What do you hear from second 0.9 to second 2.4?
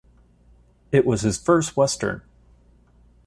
It was his first Western.